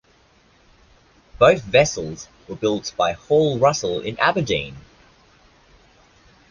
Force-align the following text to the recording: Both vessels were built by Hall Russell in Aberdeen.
Both 1.37 1.61
vessels 1.61 2.27
were 2.47 2.55
built 2.55 2.91
by 2.97 3.11
Hall 3.11 3.59
Russell 3.59 3.99
in 3.99 4.17
Aberdeen. 4.17 4.77